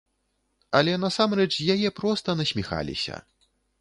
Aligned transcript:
Але 0.77 0.95
насамрэч 1.03 1.47
з 1.57 1.67
яе 1.75 1.89
проста 1.99 2.35
насміхаліся. 2.41 3.15